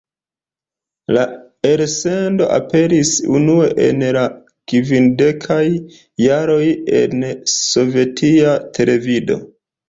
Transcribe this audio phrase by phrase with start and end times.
[1.15, 1.25] La
[1.71, 4.23] elsendo aperis unue en la
[4.73, 5.61] kvindekaj
[6.25, 6.63] jaroj
[7.03, 7.21] en
[7.59, 9.39] sovetia televido.